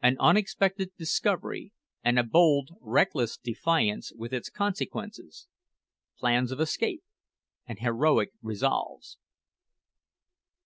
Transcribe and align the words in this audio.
AN 0.00 0.16
UNEXPECTED 0.18 0.92
DISCOVERY, 0.96 1.74
AND 2.02 2.18
A 2.18 2.22
BOLD, 2.22 2.70
RECKLESS 2.80 3.36
DEFIANCE, 3.36 4.12
WITH 4.16 4.32
ITS 4.32 4.48
CONSEQUENCES 4.48 5.46
PLANS 6.18 6.52
OF 6.52 6.60
ESCAPE, 6.60 7.02
AND 7.66 7.80
HEROIC 7.80 8.30
RESOLVES. 8.40 9.18